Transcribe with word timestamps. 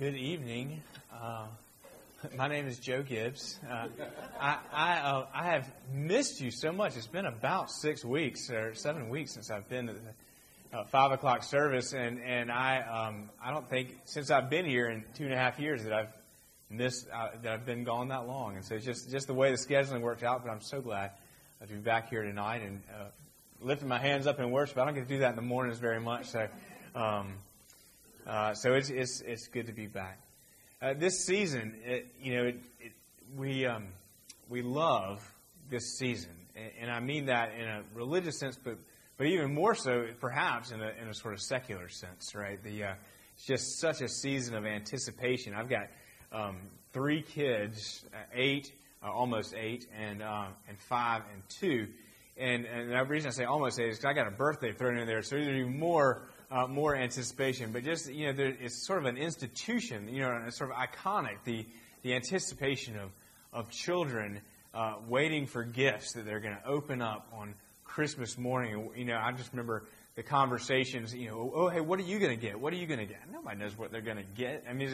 Good 0.00 0.16
evening. 0.16 0.80
Uh, 1.12 1.44
my 2.34 2.48
name 2.48 2.66
is 2.66 2.78
Joe 2.78 3.02
Gibbs. 3.02 3.58
Uh, 3.70 3.88
I 4.40 4.56
I, 4.72 4.92
uh, 5.00 5.26
I, 5.34 5.44
have 5.50 5.70
missed 5.92 6.40
you 6.40 6.50
so 6.50 6.72
much. 6.72 6.96
It's 6.96 7.06
been 7.06 7.26
about 7.26 7.70
six 7.70 8.02
weeks 8.02 8.48
or 8.48 8.72
seven 8.74 9.10
weeks 9.10 9.34
since 9.34 9.50
I've 9.50 9.68
been 9.68 9.88
to 9.88 9.92
the 9.92 10.78
uh, 10.78 10.84
five 10.84 11.12
o'clock 11.12 11.42
service, 11.42 11.92
and 11.92 12.18
and 12.22 12.50
I 12.50 12.80
um, 12.80 13.28
I 13.44 13.52
don't 13.52 13.68
think 13.68 13.94
since 14.06 14.30
I've 14.30 14.48
been 14.48 14.64
here 14.64 14.88
in 14.88 15.04
two 15.14 15.24
and 15.24 15.34
a 15.34 15.36
half 15.36 15.60
years 15.60 15.84
that 15.84 15.92
I've 15.92 16.14
missed 16.70 17.06
uh, 17.12 17.32
that 17.42 17.52
I've 17.52 17.66
been 17.66 17.84
gone 17.84 18.08
that 18.08 18.26
long. 18.26 18.56
And 18.56 18.64
so 18.64 18.76
it's 18.76 18.86
just 18.86 19.10
just 19.10 19.26
the 19.26 19.34
way 19.34 19.50
the 19.50 19.58
scheduling 19.58 20.00
worked 20.00 20.22
out. 20.22 20.42
But 20.42 20.50
I'm 20.50 20.62
so 20.62 20.80
glad 20.80 21.10
to 21.60 21.66
be 21.66 21.78
back 21.78 22.08
here 22.08 22.22
tonight 22.22 22.62
and 22.62 22.80
uh, 22.90 23.04
lifting 23.60 23.88
my 23.88 23.98
hands 23.98 24.26
up 24.26 24.40
in 24.40 24.50
worship. 24.50 24.78
I 24.78 24.86
don't 24.86 24.94
get 24.94 25.06
to 25.06 25.14
do 25.14 25.18
that 25.18 25.28
in 25.28 25.36
the 25.36 25.42
mornings 25.42 25.78
very 25.78 26.00
much, 26.00 26.30
so. 26.30 26.48
Um, 26.94 27.34
uh, 28.30 28.54
so 28.54 28.74
it's, 28.74 28.90
it's, 28.90 29.22
it's 29.22 29.48
good 29.48 29.66
to 29.66 29.72
be 29.72 29.88
back. 29.88 30.20
Uh, 30.80 30.94
this 30.94 31.26
season, 31.26 31.74
it, 31.84 32.14
you 32.22 32.36
know, 32.36 32.44
it, 32.44 32.60
it, 32.78 32.92
we, 33.36 33.66
um, 33.66 33.88
we 34.48 34.62
love 34.62 35.20
this 35.68 35.98
season. 35.98 36.30
And, 36.54 36.70
and, 36.82 36.90
I 36.92 37.00
mean 37.00 37.26
that 37.26 37.50
in 37.58 37.66
a 37.66 37.82
religious 37.92 38.38
sense, 38.38 38.56
but, 38.56 38.78
but 39.16 39.26
even 39.26 39.52
more 39.52 39.74
so, 39.74 40.06
perhaps, 40.20 40.70
in 40.70 40.80
a, 40.80 40.92
in 41.02 41.08
a 41.08 41.14
sort 41.14 41.34
of 41.34 41.40
secular 41.40 41.88
sense, 41.88 42.36
right? 42.36 42.62
The, 42.62 42.84
uh, 42.84 42.94
it's 43.34 43.46
just 43.46 43.80
such 43.80 44.00
a 44.00 44.08
season 44.08 44.54
of 44.54 44.64
anticipation. 44.64 45.52
I've 45.52 45.68
got 45.68 45.88
um, 46.30 46.58
three 46.92 47.22
kids, 47.22 48.04
uh, 48.14 48.18
eight, 48.32 48.72
uh, 49.02 49.10
almost 49.10 49.54
eight, 49.56 49.88
and, 49.92 50.22
and 50.22 50.78
five 50.88 51.22
and 51.32 51.42
two. 51.48 51.88
And, 52.40 52.64
and 52.64 52.90
the 52.90 53.04
reason 53.04 53.28
I 53.28 53.32
say 53.32 53.44
almost 53.44 53.78
is 53.78 53.98
because 53.98 54.10
I 54.10 54.14
got 54.14 54.26
a 54.26 54.30
birthday 54.30 54.72
thrown 54.72 54.96
in 54.96 55.06
there, 55.06 55.22
so 55.22 55.36
there's 55.36 55.46
even 55.46 55.78
more 55.78 56.22
uh, 56.50 56.66
more 56.66 56.96
anticipation. 56.96 57.72
But 57.72 57.84
just, 57.84 58.12
you 58.12 58.26
know, 58.26 58.32
there, 58.32 58.56
it's 58.60 58.86
sort 58.86 58.98
of 58.98 59.04
an 59.06 59.16
institution, 59.16 60.08
you 60.08 60.22
know, 60.22 60.42
it's 60.46 60.58
sort 60.58 60.70
of 60.70 60.76
iconic, 60.76 61.36
the, 61.44 61.64
the 62.02 62.14
anticipation 62.14 62.98
of, 62.98 63.10
of 63.52 63.70
children 63.70 64.40
uh, 64.74 64.96
waiting 65.08 65.46
for 65.46 65.64
gifts 65.64 66.12
that 66.12 66.24
they're 66.24 66.40
going 66.40 66.56
to 66.56 66.66
open 66.66 67.02
up 67.02 67.28
on 67.32 67.54
Christmas 67.84 68.36
morning. 68.36 68.90
You 68.96 69.04
know, 69.04 69.18
I 69.18 69.32
just 69.32 69.52
remember 69.52 69.84
the 70.16 70.22
conversations, 70.22 71.14
you 71.14 71.28
know, 71.28 71.52
oh, 71.54 71.68
hey, 71.68 71.80
what 71.80 71.98
are 72.00 72.04
you 72.04 72.18
going 72.18 72.36
to 72.36 72.40
get? 72.40 72.60
What 72.60 72.72
are 72.72 72.76
you 72.76 72.86
going 72.86 73.00
to 73.00 73.06
get? 73.06 73.20
Nobody 73.32 73.58
knows 73.58 73.78
what 73.78 73.92
they're 73.92 74.00
going 74.00 74.16
to 74.16 74.22
get. 74.22 74.64
I 74.68 74.72
mean, 74.72 74.88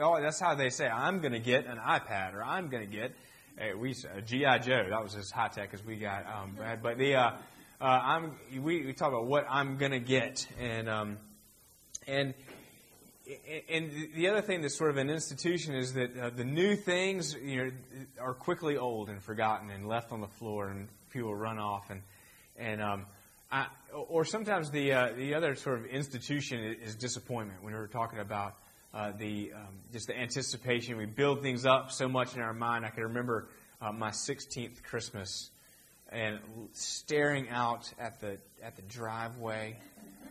oh, 0.00 0.20
that's 0.20 0.40
how 0.40 0.54
they 0.54 0.70
say, 0.70 0.86
I'm 0.86 1.20
going 1.20 1.32
to 1.32 1.38
get 1.38 1.66
an 1.66 1.76
iPad 1.76 2.34
or 2.34 2.42
I'm 2.42 2.68
going 2.68 2.88
to 2.88 2.90
get 2.90 3.14
a, 3.60 3.74
we, 3.74 3.94
a 4.14 4.20
G.I. 4.20 4.58
Joe. 4.58 4.86
That 4.90 5.02
was 5.02 5.14
as 5.14 5.30
high 5.30 5.48
tech 5.48 5.70
as 5.74 5.84
we 5.84 5.96
got. 5.96 6.26
Um, 6.26 6.56
but 6.82 6.98
the, 6.98 7.14
uh, 7.14 7.30
uh, 7.80 7.84
I'm, 7.84 8.32
we, 8.62 8.86
we 8.86 8.92
talk 8.92 9.08
about 9.08 9.26
what 9.26 9.46
I'm 9.48 9.78
to 9.92 9.98
get. 9.98 10.46
And, 10.58 10.88
um, 10.88 11.18
and, 12.06 12.34
and 13.68 13.90
the 14.14 14.28
other 14.28 14.42
thing 14.42 14.62
that's 14.62 14.76
sort 14.76 14.90
of 14.90 14.96
an 14.96 15.08
institution 15.08 15.74
is 15.74 15.94
that 15.94 16.16
uh, 16.18 16.30
the 16.30 16.44
new 16.44 16.76
things 16.76 17.34
you 17.34 17.64
know, 17.64 17.70
are 18.20 18.34
quickly 18.34 18.76
old 18.76 19.08
and 19.08 19.22
forgotten 19.22 19.70
and 19.70 19.88
left 19.88 20.12
on 20.12 20.20
the 20.20 20.28
floor, 20.28 20.68
and 20.68 20.88
people 21.10 21.34
run 21.34 21.58
off. 21.58 21.90
And, 21.90 22.02
and 22.58 22.82
um, 22.82 23.06
I, 23.50 23.66
or 23.92 24.24
sometimes 24.24 24.70
the, 24.70 24.92
uh, 24.92 25.12
the 25.16 25.34
other 25.34 25.54
sort 25.54 25.78
of 25.78 25.86
institution 25.86 26.76
is 26.82 26.96
disappointment. 26.96 27.62
When 27.62 27.72
we 27.72 27.78
were 27.78 27.86
talking 27.86 28.18
about 28.18 28.56
uh, 28.94 29.12
the, 29.18 29.52
um, 29.54 29.74
just 29.92 30.06
the 30.06 30.16
anticipation, 30.16 30.96
we 30.96 31.06
build 31.06 31.42
things 31.42 31.66
up 31.66 31.90
so 31.90 32.08
much 32.08 32.36
in 32.36 32.40
our 32.40 32.54
mind. 32.54 32.86
I 32.86 32.90
can 32.90 33.02
remember 33.02 33.48
uh, 33.82 33.90
my 33.92 34.10
16th 34.10 34.82
Christmas 34.84 35.50
and 36.14 36.38
staring 36.72 37.48
out 37.48 37.92
at 37.98 38.20
the 38.20 38.38
at 38.62 38.76
the 38.76 38.82
driveway, 38.82 39.76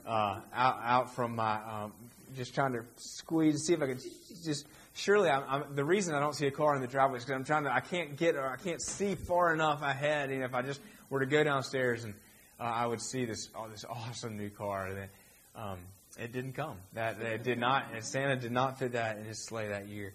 uh, 0.07 0.39
out 0.53 0.79
out 0.81 1.13
from 1.13 1.35
my, 1.35 1.55
um, 1.55 1.93
just 2.35 2.55
trying 2.55 2.73
to 2.73 2.83
squeeze, 2.95 3.65
see 3.65 3.73
if 3.73 3.81
I 3.81 3.87
could 3.87 4.01
just. 4.43 4.65
Surely, 4.95 5.27
I'm, 5.27 5.43
I'm, 5.47 5.75
the 5.75 5.83
reason 5.83 6.13
I 6.13 6.19
don't 6.19 6.35
see 6.35 6.45
a 6.45 6.51
car 6.51 6.75
in 6.75 6.81
the 6.81 6.87
driveway 6.87 7.17
is 7.17 7.25
because 7.25 7.35
I'm 7.35 7.43
trying 7.43 7.63
to. 7.63 7.73
I 7.73 7.79
can't 7.79 8.15
get 8.15 8.35
or 8.35 8.47
I 8.47 8.57
can't 8.57 8.81
see 8.81 9.15
far 9.15 9.53
enough 9.53 9.81
ahead. 9.81 10.29
And 10.29 10.43
if 10.43 10.53
I 10.53 10.61
just 10.61 10.81
were 11.09 11.19
to 11.19 11.25
go 11.25 11.43
downstairs 11.43 12.03
and 12.03 12.13
uh, 12.59 12.63
I 12.63 12.85
would 12.85 13.01
see 13.01 13.25
this 13.25 13.49
oh, 13.55 13.67
this 13.67 13.85
awesome 13.89 14.37
new 14.37 14.49
car, 14.49 14.93
that 14.93 15.09
um, 15.55 15.79
it 16.17 16.31
didn't 16.31 16.53
come. 16.53 16.77
That, 16.93 17.19
it 17.21 17.43
did 17.43 17.59
not. 17.59 17.85
Santa 18.01 18.35
did 18.35 18.51
not 18.51 18.79
fit 18.79 18.93
that 18.93 19.17
in 19.17 19.25
his 19.25 19.39
sleigh 19.39 19.69
that 19.69 19.87
year. 19.87 20.13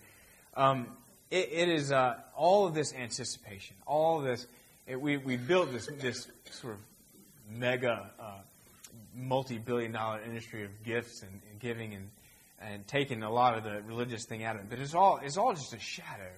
Um, 0.54 0.88
it, 1.30 1.50
it 1.52 1.68
is 1.68 1.92
uh, 1.92 2.16
all 2.36 2.66
of 2.66 2.74
this 2.74 2.94
anticipation, 2.94 3.76
all 3.86 4.18
of 4.18 4.24
this 4.24 4.46
it, 4.88 5.00
we, 5.00 5.18
we 5.18 5.36
built 5.36 5.70
this, 5.70 5.86
this 6.00 6.28
sort 6.50 6.74
of 6.74 6.80
mega, 7.50 8.10
uh, 8.18 8.38
multi 9.14 9.58
billion 9.58 9.92
dollar 9.92 10.22
industry 10.22 10.64
of 10.64 10.82
gifts 10.82 11.22
and, 11.22 11.40
and, 11.50 11.60
giving 11.60 11.94
and, 11.94 12.08
and 12.60 12.86
taking 12.86 13.22
a 13.22 13.30
lot 13.30 13.56
of 13.56 13.64
the 13.64 13.82
religious 13.82 14.24
thing 14.24 14.44
out 14.44 14.56
of 14.56 14.62
it. 14.62 14.70
But 14.70 14.78
it's 14.78 14.94
all, 14.94 15.20
it's 15.22 15.36
all 15.36 15.52
just 15.52 15.74
a 15.74 15.78
shadow. 15.78 16.32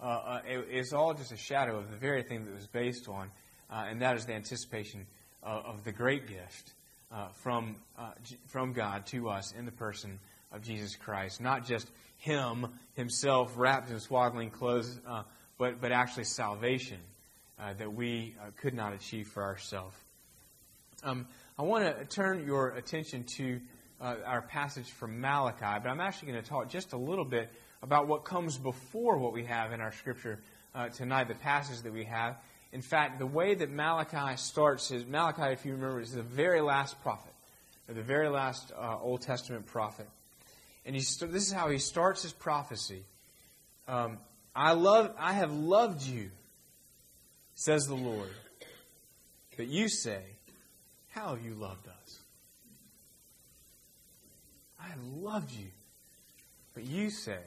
Uh, 0.00 0.04
uh, 0.04 0.40
it, 0.48 0.66
it's 0.70 0.92
all 0.92 1.14
just 1.14 1.32
a 1.32 1.36
shadow 1.36 1.78
of 1.78 1.90
the 1.90 1.96
very 1.96 2.22
thing 2.22 2.44
that 2.44 2.54
was 2.54 2.68
based 2.68 3.08
on, 3.08 3.30
uh, 3.70 3.86
and 3.88 4.00
that 4.02 4.16
is 4.16 4.24
the 4.26 4.34
anticipation 4.34 5.06
of 5.42 5.82
the 5.82 5.90
great 5.90 6.28
gift 6.28 6.72
uh, 7.12 7.28
from, 7.42 7.76
uh, 7.98 8.10
from 8.46 8.72
God 8.72 9.06
to 9.06 9.28
us 9.28 9.52
in 9.56 9.64
the 9.64 9.72
person 9.72 10.18
of 10.50 10.62
Jesus 10.62 10.96
Christ. 10.96 11.40
Not 11.40 11.66
just 11.66 11.90
Him, 12.18 12.66
Himself, 12.94 13.54
wrapped 13.56 13.90
in 13.90 14.00
swaddling 14.00 14.50
clothes, 14.50 14.98
but, 15.58 15.80
but 15.80 15.92
actually 15.92 16.24
salvation 16.24 16.98
uh, 17.58 17.74
that 17.74 17.92
we 17.94 18.34
uh, 18.40 18.50
could 18.60 18.74
not 18.74 18.92
achieve 18.92 19.28
for 19.28 19.42
ourselves. 19.42 19.96
Um, 21.04 21.26
I 21.58 21.62
want 21.62 21.84
to 21.84 22.04
turn 22.04 22.44
your 22.46 22.70
attention 22.70 23.24
to 23.36 23.60
uh, 24.00 24.16
our 24.26 24.42
passage 24.42 24.90
from 24.90 25.20
Malachi, 25.20 25.80
but 25.82 25.88
I'm 25.88 26.00
actually 26.00 26.32
going 26.32 26.42
to 26.42 26.48
talk 26.48 26.68
just 26.68 26.92
a 26.92 26.96
little 26.96 27.24
bit 27.24 27.50
about 27.82 28.08
what 28.08 28.24
comes 28.24 28.58
before 28.58 29.18
what 29.18 29.32
we 29.32 29.44
have 29.44 29.72
in 29.72 29.80
our 29.80 29.92
scripture 29.92 30.40
uh, 30.74 30.88
tonight, 30.88 31.28
the 31.28 31.34
passage 31.34 31.82
that 31.82 31.92
we 31.92 32.04
have. 32.04 32.36
In 32.72 32.82
fact, 32.82 33.18
the 33.18 33.26
way 33.26 33.54
that 33.54 33.70
Malachi 33.70 34.36
starts 34.36 34.90
is 34.90 35.06
Malachi, 35.06 35.52
if 35.52 35.66
you 35.66 35.72
remember, 35.72 36.00
is 36.00 36.12
the 36.12 36.22
very 36.22 36.60
last 36.60 37.00
prophet, 37.02 37.34
or 37.88 37.94
the 37.94 38.02
very 38.02 38.28
last 38.28 38.72
uh, 38.76 38.98
Old 39.00 39.20
Testament 39.20 39.66
prophet. 39.66 40.08
And 40.86 41.00
st- 41.02 41.32
this 41.32 41.46
is 41.46 41.52
how 41.52 41.68
he 41.68 41.78
starts 41.78 42.22
his 42.22 42.32
prophecy. 42.32 43.04
Um, 43.86 44.18
I 44.56 44.72
love, 44.72 45.14
I 45.18 45.34
have 45.34 45.52
loved 45.52 46.02
you 46.02 46.30
says 47.54 47.86
the 47.86 47.94
Lord. 47.94 48.28
But 49.56 49.68
you 49.68 49.88
say, 49.88 50.22
How 51.10 51.34
have 51.34 51.44
you 51.44 51.54
loved 51.54 51.86
us? 51.86 52.18
I 54.80 54.88
have 54.88 55.04
loved 55.04 55.52
you. 55.52 55.68
But 56.74 56.84
you 56.84 57.10
say, 57.10 57.38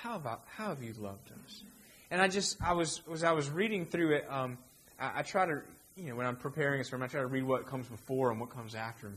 How 0.00 0.16
about 0.16 0.42
how 0.56 0.70
have 0.70 0.82
you 0.82 0.94
loved 0.98 1.30
us? 1.44 1.62
And 2.10 2.20
I 2.22 2.28
just 2.28 2.60
I 2.62 2.72
was 2.72 3.02
as 3.12 3.24
I 3.24 3.32
was 3.32 3.50
reading 3.50 3.84
through 3.84 4.16
it, 4.16 4.26
um, 4.30 4.58
I, 4.98 5.20
I, 5.20 5.22
try 5.22 5.46
to 5.46 5.62
you 5.96 6.08
know 6.10 6.16
when 6.16 6.26
I'm 6.26 6.36
preparing 6.36 6.80
a 6.80 6.84
sermon, 6.84 7.04
I 7.04 7.08
try 7.08 7.20
to 7.20 7.26
read 7.26 7.44
what 7.44 7.66
comes 7.66 7.88
before 7.88 8.30
and 8.30 8.40
what 8.40 8.50
comes 8.50 8.74
after. 8.74 9.12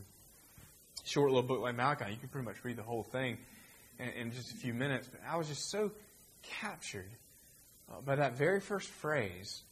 Short 1.04 1.30
little 1.30 1.42
book 1.42 1.60
like 1.60 1.76
Malachi, 1.76 2.10
you 2.10 2.16
can 2.16 2.28
pretty 2.28 2.46
much 2.46 2.62
read 2.64 2.76
the 2.76 2.82
whole 2.82 3.02
thing 3.02 3.38
in, 3.98 4.08
in 4.08 4.32
just 4.32 4.50
a 4.50 4.54
few 4.54 4.74
minutes. 4.74 5.08
But 5.10 5.20
I 5.28 5.36
was 5.36 5.48
just 5.48 5.70
so 5.70 5.92
captured 6.42 7.10
uh, 7.90 8.00
by 8.00 8.16
that 8.16 8.36
very 8.36 8.60
first 8.60 8.88
phrase 8.88 9.62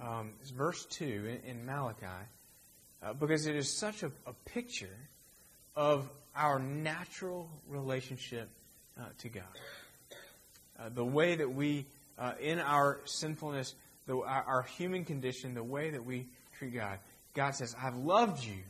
um, 0.00 0.32
is 0.42 0.50
verse 0.50 0.84
2 0.86 1.40
in, 1.44 1.50
in 1.50 1.66
Malachi, 1.66 2.06
uh, 3.02 3.12
because 3.14 3.46
it 3.46 3.56
is 3.56 3.70
such 3.70 4.02
a, 4.02 4.10
a, 4.26 4.32
picture 4.44 4.96
of 5.76 6.08
our 6.34 6.58
natural 6.58 7.48
relationship 7.68 8.48
uh, 8.98 9.04
to 9.18 9.28
God. 9.28 9.44
Uh, 10.78 10.88
the 10.88 11.04
way 11.04 11.36
that 11.36 11.52
we, 11.52 11.86
uh, 12.20 12.34
in 12.40 12.60
our 12.60 13.00
sinfulness, 13.06 13.74
the, 14.06 14.16
our, 14.16 14.44
our 14.46 14.62
human 14.62 15.04
condition, 15.04 15.54
the 15.54 15.64
way 15.64 15.90
that 15.90 16.04
we 16.04 16.26
treat 16.58 16.74
God. 16.74 16.98
God 17.34 17.54
says, 17.54 17.74
I've 17.82 17.96
loved 17.96 18.44
you. 18.44 18.62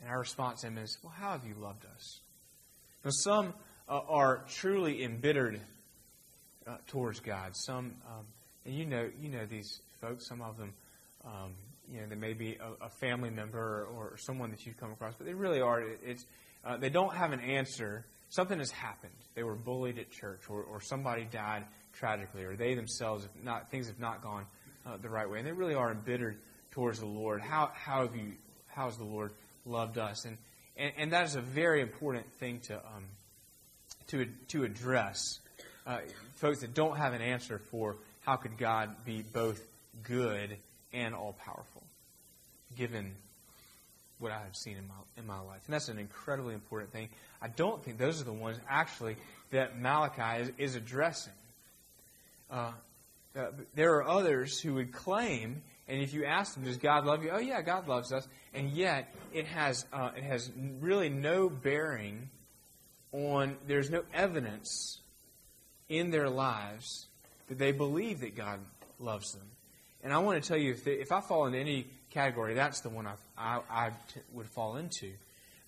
And 0.00 0.10
our 0.10 0.20
response 0.20 0.60
to 0.60 0.68
him 0.68 0.78
is, 0.78 0.98
Well, 1.02 1.12
how 1.16 1.32
have 1.32 1.46
you 1.46 1.54
loved 1.58 1.84
us? 1.86 2.20
Now, 3.04 3.10
some 3.10 3.54
uh, 3.88 4.00
are 4.08 4.44
truly 4.48 5.02
embittered 5.02 5.60
uh, 6.66 6.76
towards 6.86 7.20
God. 7.20 7.56
Some 7.56 7.94
um, 8.06 8.26
and 8.66 8.74
you 8.74 8.84
know, 8.84 9.08
you 9.20 9.28
know 9.30 9.46
these 9.46 9.80
folks. 10.00 10.28
Some 10.28 10.42
of 10.42 10.58
them, 10.58 10.72
um, 11.24 11.52
you 11.90 12.00
know, 12.00 12.06
they 12.08 12.16
may 12.16 12.32
be 12.32 12.56
a, 12.56 12.86
a 12.86 12.88
family 12.88 13.30
member 13.30 13.58
or, 13.58 14.10
or, 14.10 14.16
someone 14.18 14.50
that 14.50 14.66
you've 14.66 14.76
come 14.76 14.90
across, 14.90 15.14
but 15.16 15.26
they 15.26 15.34
really 15.34 15.60
are. 15.60 15.80
It, 15.80 16.00
it's 16.04 16.26
uh, 16.64 16.76
they 16.76 16.90
don't 16.90 17.14
have 17.14 17.32
an 17.32 17.40
answer. 17.40 18.04
Something 18.28 18.58
has 18.58 18.70
happened. 18.70 19.12
They 19.34 19.42
were 19.42 19.54
bullied 19.54 19.98
at 19.98 20.10
church, 20.10 20.42
or, 20.48 20.62
or 20.62 20.80
somebody 20.80 21.24
died 21.24 21.64
tragically, 21.92 22.44
or 22.44 22.56
they 22.56 22.74
themselves 22.74 23.22
have 23.22 23.44
not 23.44 23.70
things 23.70 23.86
have 23.86 24.00
not 24.00 24.22
gone 24.22 24.46
uh, 24.84 24.96
the 24.96 25.08
right 25.08 25.28
way, 25.28 25.38
and 25.38 25.46
they 25.46 25.52
really 25.52 25.74
are 25.74 25.90
embittered 25.90 26.38
towards 26.70 26.98
the 27.00 27.06
Lord. 27.06 27.40
How 27.40 27.70
how 27.74 28.02
have 28.02 28.16
you? 28.16 28.32
How 28.66 28.86
has 28.86 28.96
the 28.96 29.04
Lord 29.04 29.32
loved 29.64 29.98
us? 29.98 30.24
And 30.24 30.38
and, 30.76 30.92
and 30.96 31.12
that 31.12 31.24
is 31.26 31.36
a 31.36 31.40
very 31.40 31.80
important 31.80 32.30
thing 32.34 32.60
to 32.60 32.76
um, 32.76 33.04
to 34.08 34.26
to 34.48 34.64
address. 34.64 35.40
Uh, 35.86 35.98
folks 36.34 36.60
that 36.60 36.74
don't 36.74 36.96
have 36.96 37.12
an 37.12 37.22
answer 37.22 37.60
for 37.70 37.96
how 38.20 38.34
could 38.34 38.58
God 38.58 39.04
be 39.04 39.22
both 39.22 39.64
good 40.02 40.56
and 40.92 41.14
all 41.14 41.32
powerful, 41.44 41.84
given 42.76 43.14
what 44.18 44.32
I 44.32 44.38
have 44.38 44.56
seen 44.56 44.76
in 44.76 44.88
my 44.88 44.94
in 45.16 45.26
my 45.26 45.40
life, 45.40 45.62
and 45.66 45.74
that's 45.74 45.88
an 45.88 45.98
incredibly 45.98 46.54
important 46.54 46.92
thing. 46.92 47.08
I 47.40 47.48
don't 47.48 47.82
think 47.82 47.98
those 47.98 48.20
are 48.20 48.24
the 48.24 48.32
ones 48.32 48.58
actually 48.68 49.16
that 49.50 49.78
Malachi 49.78 50.42
is, 50.42 50.52
is 50.58 50.74
addressing. 50.74 51.32
Uh, 52.50 52.72
uh, 53.36 53.46
there 53.74 53.96
are 53.96 54.08
others 54.08 54.58
who 54.60 54.74
would 54.74 54.92
claim, 54.92 55.62
and 55.88 56.00
if 56.00 56.14
you 56.14 56.24
ask 56.24 56.54
them, 56.54 56.64
"Does 56.64 56.78
God 56.78 57.04
love 57.04 57.22
you?" 57.22 57.30
Oh, 57.30 57.38
yeah, 57.38 57.60
God 57.60 57.86
loves 57.88 58.12
us, 58.12 58.26
and 58.54 58.70
yet 58.70 59.14
it 59.32 59.46
has 59.46 59.84
uh, 59.92 60.10
it 60.16 60.24
has 60.24 60.50
really 60.80 61.10
no 61.10 61.50
bearing 61.50 62.30
on. 63.12 63.56
There's 63.66 63.90
no 63.90 64.02
evidence 64.14 65.00
in 65.88 66.10
their 66.10 66.30
lives 66.30 67.06
that 67.48 67.58
they 67.58 67.72
believe 67.72 68.20
that 68.20 68.34
God 68.34 68.60
loves 68.98 69.32
them. 69.32 69.46
And 70.02 70.12
I 70.12 70.18
want 70.18 70.42
to 70.42 70.46
tell 70.46 70.58
you, 70.58 70.72
if, 70.72 70.86
if 70.86 71.12
I 71.12 71.20
fall 71.20 71.46
into 71.46 71.58
any 71.58 71.86
category, 72.10 72.54
that's 72.54 72.80
the 72.80 72.88
one 72.88 73.06
I, 73.06 73.14
I, 73.36 73.60
I 73.70 73.90
t- 73.90 74.20
would 74.32 74.46
fall 74.46 74.76
into. 74.76 75.12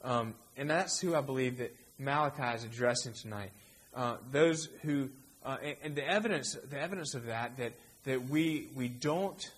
Um, 0.02 0.34
and 0.56 0.70
that's 0.70 1.00
who 1.00 1.14
I 1.14 1.20
believe 1.20 1.58
that 1.58 1.74
Malachi 1.98 2.56
is 2.56 2.64
addressing 2.64 3.12
tonight. 3.12 3.50
Uh, 3.94 4.16
those 4.30 4.68
who, 4.82 5.10
uh, 5.44 5.56
and, 5.62 5.76
and, 5.82 5.94
the 5.96 6.08
evidence, 6.08 6.56
the 6.70 6.80
evidence 6.80 7.14
of 7.14 7.26
that, 7.26 7.56
that, 7.56 7.72
that 8.04 8.28
we, 8.28 8.68
we 8.76 8.88
don't, 8.88 9.50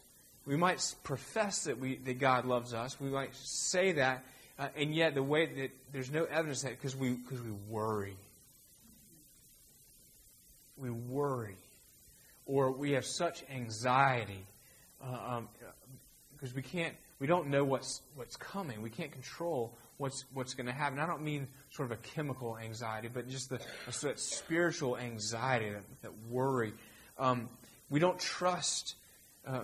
we 0.47 0.57
might 0.57 0.83
profess 1.05 1.65
that, 1.65 1.79
we, 1.79 1.97
that 1.97 2.19
God 2.19 2.47
loves 2.47 2.73
us, 2.73 2.99
we 2.99 3.11
might 3.11 3.35
say 3.35 3.93
that, 3.93 4.25
uh, 4.59 4.69
and 4.77 4.95
yet 4.95 5.15
the 5.15 5.23
way 5.23 5.47
that 5.47 5.71
there's 5.93 6.11
no 6.11 6.25
evidence 6.25 6.63
that 6.63 6.71
because 6.71 6.97
we, 6.97 7.11
because 7.11 7.41
we 7.43 7.53
worry. 7.69 8.17
We 10.77 10.91
worry. 10.91 11.57
Or 12.47 12.71
we 12.73 12.93
have 12.93 13.05
such 13.05 13.45
anxiety 13.55 14.47
uh, 15.03 15.35
um, 15.37 15.49
because 16.33 16.55
we 16.55 16.63
can't, 16.63 16.95
we 17.19 17.27
don't 17.27 17.49
know 17.49 17.65
what's 17.65 18.03
what's 18.15 18.37
coming. 18.37 18.83
We 18.83 18.91
can't 18.91 19.13
control 19.13 19.77
what's 19.99 20.25
what's 20.33 20.55
going 20.55 20.67
to 20.67 20.73
happen. 20.73 20.99
I 20.99 21.07
don't 21.07 21.23
mean 21.23 21.47
sort 21.71 21.91
of 21.91 21.99
a 21.99 22.01
chemical 22.01 22.57
anxiety, 22.57 23.09
but 23.13 23.29
just 23.29 23.51
the 23.51 23.61
sort 23.91 24.15
of 24.15 24.19
spiritual 24.19 24.97
anxiety, 24.97 25.71
that, 25.71 25.83
that 26.03 26.13
worry. 26.31 26.73
Um, 27.19 27.49
we 27.91 28.01
don't 28.01 28.19
trust 28.19 28.95
uh, 29.47 29.63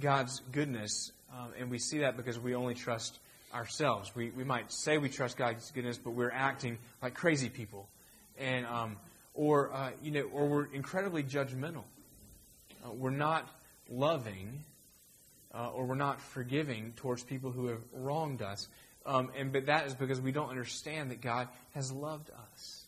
God's 0.00 0.40
goodness, 0.50 1.12
um, 1.32 1.50
and 1.58 1.70
we 1.70 1.78
see 1.78 1.98
that 1.98 2.16
because 2.16 2.38
we 2.38 2.54
only 2.54 2.74
trust 2.74 3.18
ourselves. 3.54 4.14
We 4.14 4.30
we 4.30 4.42
might 4.44 4.72
say 4.72 4.98
we 4.98 5.08
trust 5.08 5.36
God's 5.36 5.70
goodness, 5.70 5.98
but 5.98 6.10
we're 6.10 6.32
acting 6.32 6.78
like 7.00 7.14
crazy 7.14 7.48
people, 7.48 7.88
and 8.38 8.66
um, 8.66 8.96
or 9.34 9.72
uh, 9.72 9.90
you 10.02 10.10
know, 10.10 10.22
or 10.32 10.46
we're 10.46 10.66
incredibly 10.72 11.22
judgmental. 11.22 11.84
Uh, 12.84 12.92
we're 12.92 13.10
not 13.10 13.48
loving 13.88 14.64
uh, 15.54 15.70
or 15.70 15.86
we're 15.86 15.94
not 15.94 16.20
forgiving 16.20 16.92
towards 16.96 17.22
people 17.22 17.50
who 17.50 17.68
have 17.68 17.82
wronged 17.92 18.42
us. 18.42 18.68
Um, 19.04 19.30
and 19.36 19.52
but 19.52 19.66
that 19.66 19.86
is 19.86 19.94
because 19.94 20.20
we 20.20 20.32
don't 20.32 20.50
understand 20.50 21.10
that 21.10 21.20
God 21.20 21.48
has 21.74 21.92
loved 21.92 22.30
us. 22.30 22.84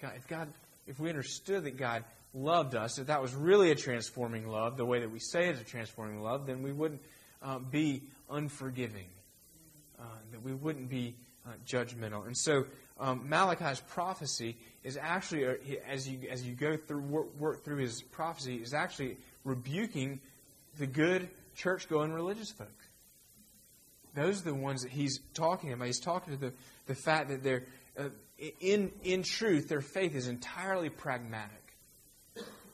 God, 0.00 0.12
if 0.16 0.26
God, 0.28 0.48
if 0.86 1.00
we 1.00 1.08
understood 1.08 1.64
that 1.64 1.76
God 1.76 2.04
loved 2.32 2.74
us, 2.74 2.98
if 2.98 3.08
that 3.08 3.20
was 3.20 3.34
really 3.34 3.70
a 3.70 3.74
transforming 3.74 4.46
love, 4.46 4.76
the 4.76 4.86
way 4.86 5.00
that 5.00 5.10
we 5.10 5.18
say 5.18 5.48
it's 5.48 5.60
a 5.60 5.64
transforming 5.64 6.22
love, 6.22 6.46
then 6.46 6.62
we 6.62 6.72
wouldn't 6.72 7.02
uh, 7.42 7.58
be 7.58 8.02
unforgiving. 8.30 9.06
Uh, 9.98 10.04
that 10.32 10.42
we 10.42 10.54
wouldn't 10.54 10.88
be 10.88 11.14
uh, 11.46 11.50
judgmental. 11.66 12.26
And 12.26 12.36
so 12.36 12.64
um, 12.98 13.28
Malachi's 13.28 13.80
prophecy 13.80 14.56
is 14.82 14.96
actually, 14.96 15.46
uh, 15.46 15.54
as 15.86 16.08
you 16.08 16.20
as 16.30 16.46
you 16.46 16.54
go 16.54 16.76
through 16.76 17.02
work, 17.02 17.38
work 17.38 17.64
through 17.64 17.78
his 17.78 18.00
prophecy, 18.00 18.56
is 18.56 18.72
actually 18.72 19.18
rebuking 19.44 20.20
the 20.78 20.86
good 20.86 21.28
church 21.54 21.88
going 21.88 22.12
religious 22.12 22.50
folk. 22.50 22.68
Those 24.14 24.40
are 24.40 24.44
the 24.44 24.54
ones 24.54 24.82
that 24.82 24.90
he's 24.90 25.20
talking 25.34 25.72
about. 25.72 25.86
He's 25.86 26.00
talking 26.00 26.34
to 26.34 26.40
the, 26.40 26.52
the 26.86 26.94
fact 26.94 27.28
that 27.28 27.42
they're, 27.42 27.64
uh, 27.98 28.08
in, 28.60 28.90
in 29.02 29.22
truth, 29.22 29.68
their 29.68 29.80
faith 29.80 30.14
is 30.14 30.26
entirely 30.26 30.88
pragmatic. 30.88 31.56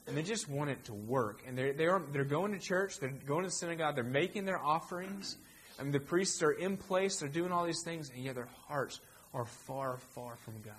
And 0.06 0.16
they 0.16 0.22
just 0.22 0.48
want 0.48 0.70
it 0.70 0.84
to 0.84 0.94
work. 0.94 1.42
And 1.46 1.58
they're, 1.58 1.72
they're, 1.72 2.02
they're 2.12 2.24
going 2.24 2.52
to 2.52 2.58
church, 2.58 3.00
they're 3.00 3.10
going 3.10 3.42
to 3.42 3.48
the 3.48 3.54
synagogue, 3.54 3.96
they're 3.96 4.04
making 4.04 4.44
their 4.44 4.62
offerings. 4.62 5.36
I 5.78 5.82
mean, 5.82 5.92
the 5.92 6.00
priests 6.00 6.42
are 6.42 6.52
in 6.52 6.76
place, 6.76 7.18
they're 7.18 7.28
doing 7.28 7.52
all 7.52 7.66
these 7.66 7.82
things, 7.82 8.10
and 8.14 8.24
yet 8.24 8.36
their 8.36 8.48
hearts 8.68 9.00
are 9.34 9.44
far, 9.44 9.98
far 10.14 10.36
from 10.36 10.54
God. 10.62 10.74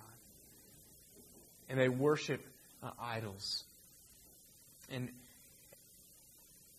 And 1.68 1.78
they 1.78 1.90
worship 1.90 2.40
uh, 2.82 2.90
idols. 2.98 3.64
And 4.90 5.10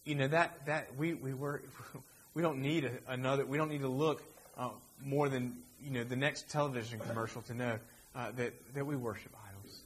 you 0.09 0.15
know 0.15 0.27
that 0.27 0.65
that 0.65 0.95
we 0.97 1.13
we 1.13 1.35
were 1.35 1.61
we 2.33 2.41
don't 2.41 2.59
need 2.61 2.83
a, 2.85 2.91
another 3.07 3.45
we 3.45 3.57
don't 3.59 3.69
need 3.69 3.81
to 3.81 3.88
look 3.88 4.23
uh, 4.57 4.69
more 5.06 5.29
than 5.29 5.57
you 5.79 5.91
know 5.91 6.03
the 6.03 6.15
next 6.15 6.50
television 6.50 7.00
commercial 7.00 7.44
to 7.44 7.53
know 7.53 7.77
uh, 8.15 8.31
that 8.31 8.53
that 8.73 8.85
we 8.85 8.95
worship 8.95 9.31
idols. 9.47 9.81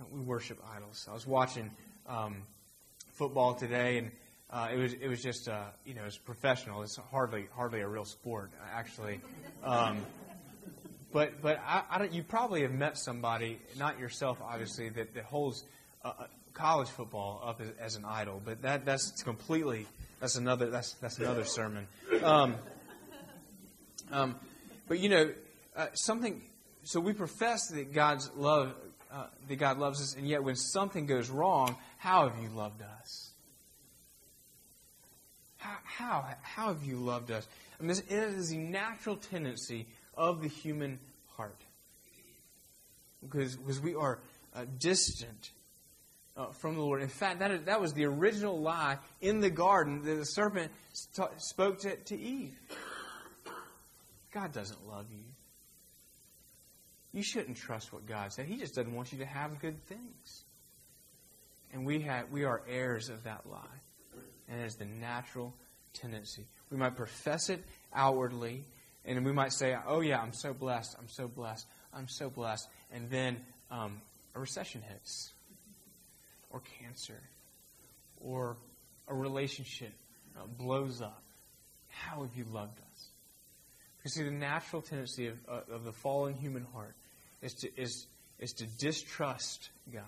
Uh, 0.00 0.04
we 0.10 0.20
worship 0.20 0.58
idols. 0.74 1.06
I 1.10 1.12
was 1.12 1.26
watching 1.26 1.70
um, 2.06 2.36
football 3.12 3.54
today, 3.54 3.98
and 3.98 4.10
uh, 4.50 4.70
it 4.72 4.78
was 4.78 4.94
it 4.94 5.08
was 5.08 5.22
just 5.22 5.46
uh, 5.46 5.64
you 5.84 5.92
know 5.92 6.04
it's 6.06 6.16
professional. 6.16 6.82
It's 6.82 6.98
hardly 7.10 7.48
hardly 7.54 7.80
a 7.82 7.88
real 7.88 8.06
sport 8.06 8.50
actually. 8.74 9.20
Um, 9.62 10.00
but 11.12 11.42
but 11.42 11.60
I, 11.66 11.82
I 11.90 12.04
you 12.04 12.22
probably 12.22 12.62
have 12.62 12.72
met 12.72 12.96
somebody, 12.96 13.60
not 13.78 13.98
yourself 13.98 14.38
obviously, 14.42 14.88
that, 14.88 15.12
that 15.14 15.24
holds 15.24 15.64
college 16.54 16.88
football 16.88 17.42
up 17.44 17.60
as, 17.80 17.96
an 17.96 18.04
idol, 18.04 18.40
but 18.44 18.62
that 18.62 18.84
that's 18.84 19.22
completely 19.22 19.86
that's 20.20 20.36
another 20.36 20.70
that's 20.70 20.94
that's 20.94 21.18
another 21.18 21.44
sermon. 21.44 21.86
Um, 22.22 22.54
um, 24.10 24.36
but 24.88 24.98
you 24.98 25.08
know 25.08 25.32
uh, 25.76 25.86
something. 25.94 26.42
So 26.84 27.00
we 27.00 27.12
profess 27.12 27.68
that 27.68 27.92
God's 27.92 28.30
love 28.36 28.74
uh, 29.12 29.26
that 29.48 29.56
God 29.56 29.78
loves 29.78 30.00
us, 30.00 30.16
and 30.16 30.28
yet 30.28 30.42
when 30.42 30.56
something 30.56 31.06
goes 31.06 31.30
wrong, 31.30 31.76
how 31.98 32.28
have 32.28 32.42
you 32.42 32.48
loved 32.48 32.82
us? 32.82 33.30
How 35.58 35.76
how 35.84 36.26
how 36.42 36.66
have 36.68 36.84
you 36.84 36.96
loved 36.96 37.30
us? 37.30 37.46
I 37.78 37.82
mean, 37.82 37.90
it 37.90 38.10
is 38.10 38.50
the 38.50 38.58
natural 38.58 39.16
tendency 39.16 39.86
of 40.16 40.42
the 40.42 40.48
human 40.48 40.98
heart 41.36 41.60
because 43.22 43.56
because 43.56 43.80
we 43.80 43.94
are 43.94 44.18
uh, 44.54 44.64
distant 44.78 45.50
uh, 46.36 46.46
from 46.52 46.74
the 46.74 46.80
Lord. 46.80 47.02
In 47.02 47.08
fact, 47.08 47.40
that, 47.40 47.50
is, 47.50 47.62
that 47.64 47.80
was 47.80 47.92
the 47.92 48.04
original 48.04 48.60
lie 48.60 48.98
in 49.20 49.40
the 49.40 49.50
garden 49.50 50.02
that 50.02 50.14
the 50.14 50.26
serpent 50.26 50.72
st- 50.92 51.30
spoke 51.38 51.80
to, 51.80 51.96
to 51.96 52.18
Eve. 52.18 52.58
God 54.32 54.52
doesn't 54.52 54.88
love 54.88 55.06
you. 55.10 55.24
You 57.12 57.22
shouldn't 57.22 57.58
trust 57.58 57.92
what 57.92 58.06
God 58.06 58.32
said. 58.32 58.46
He 58.46 58.56
just 58.56 58.74
doesn't 58.74 58.94
want 58.94 59.12
you 59.12 59.18
to 59.18 59.26
have 59.26 59.60
good 59.60 59.84
things. 59.86 60.44
And 61.72 61.84
we, 61.84 62.00
have, 62.02 62.30
we 62.30 62.44
are 62.44 62.62
heirs 62.68 63.10
of 63.10 63.24
that 63.24 63.42
lie. 63.50 63.60
And 64.48 64.60
it 64.60 64.64
is 64.64 64.76
the 64.76 64.86
natural 64.86 65.54
tendency. 65.92 66.46
We 66.70 66.78
might 66.78 66.96
profess 66.96 67.50
it 67.50 67.62
outwardly, 67.94 68.64
and 69.04 69.24
we 69.24 69.32
might 69.32 69.52
say, 69.52 69.76
oh, 69.86 70.00
yeah, 70.00 70.20
I'm 70.20 70.32
so 70.32 70.54
blessed, 70.54 70.96
I'm 70.98 71.08
so 71.08 71.28
blessed, 71.28 71.66
I'm 71.92 72.08
so 72.08 72.30
blessed. 72.30 72.66
And 72.92 73.10
then 73.10 73.38
um, 73.70 74.00
a 74.34 74.40
recession 74.40 74.82
hits 74.82 75.32
or 76.52 76.62
cancer 76.80 77.20
or 78.20 78.56
a 79.08 79.14
relationship 79.14 79.92
uh, 80.36 80.46
blows 80.58 81.02
up, 81.02 81.22
how 81.88 82.22
have 82.22 82.34
you 82.36 82.44
loved 82.52 82.78
us? 82.78 83.06
Because 83.98 84.14
see, 84.14 84.22
the 84.24 84.30
natural 84.30 84.82
tendency 84.82 85.28
of, 85.28 85.38
uh, 85.48 85.74
of 85.74 85.84
the 85.84 85.92
fallen 85.92 86.34
human 86.34 86.66
heart 86.72 86.94
is 87.40 87.54
to, 87.54 87.80
is, 87.80 88.06
is 88.38 88.52
to 88.54 88.66
distrust 88.78 89.70
God 89.92 90.02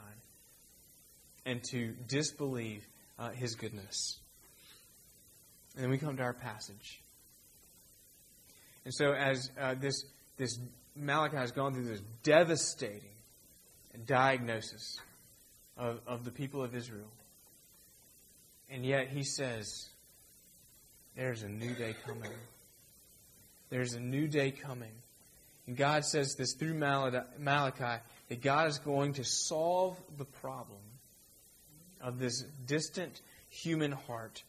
and 1.47 1.63
to 1.71 1.95
disbelieve 2.09 2.87
uh, 3.19 3.31
His 3.31 3.55
goodness. 3.55 4.19
And 5.75 5.85
then 5.85 5.91
we 5.91 5.99
come 5.99 6.17
to 6.17 6.23
our 6.23 6.33
passage. 6.33 7.01
And 8.85 8.93
so, 8.95 9.13
as 9.13 9.51
uh, 9.61 9.75
this, 9.75 10.05
this 10.37 10.59
Malachi 10.97 11.37
has 11.37 11.53
gone 11.53 11.75
through 11.75 11.85
this 11.85 12.03
devastating 12.23 13.11
diagnosis 14.07 14.99
of, 15.77 16.01
of 16.07 16.25
the 16.25 16.31
people 16.31 16.63
of 16.63 16.75
Israel. 16.75 17.11
And 18.71 18.85
yet 18.85 19.09
he 19.09 19.25
says, 19.25 19.89
There's 21.17 21.43
a 21.43 21.49
new 21.49 21.75
day 21.75 21.95
coming. 22.07 22.33
There's 23.71 23.95
a 23.95 24.01
new 24.01 24.29
day 24.29 24.51
coming. 24.51 24.93
And 25.67 25.77
God 25.77 26.05
says 26.05 26.35
this 26.35 26.55
through 26.55 26.75
Malachi 26.75 28.03
that 28.29 28.43
God 28.43 28.69
is 28.69 28.79
going 28.79 29.15
to 29.15 29.25
solve 29.25 29.99
the 30.19 30.25
problem 30.25 30.81
of 32.03 32.19
this 32.19 32.43
distant 32.67 33.21
human 33.49 33.93
heart 33.93 34.43